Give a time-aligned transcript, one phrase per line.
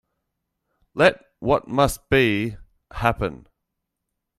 [0.95, 2.57] Let what must be,
[2.89, 3.45] happen.